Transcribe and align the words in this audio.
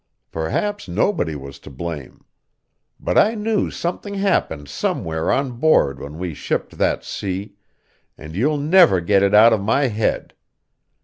Perhaps 0.31 0.87
nobody 0.87 1.35
was 1.35 1.59
to 1.59 1.69
blame. 1.69 2.25
But 2.99 3.19
I 3.19 3.35
knew 3.35 3.69
something 3.69 4.15
happened 4.15 4.67
somewhere 4.67 5.31
on 5.31 5.59
board 5.59 5.99
when 5.99 6.17
we 6.17 6.33
shipped 6.33 6.79
that 6.79 7.03
sea, 7.03 7.53
and 8.17 8.35
you'll 8.35 8.57
never 8.57 8.99
get 8.99 9.21
it 9.21 9.35
out 9.35 9.53
of 9.53 9.61
my 9.61 9.89
head. 9.89 10.33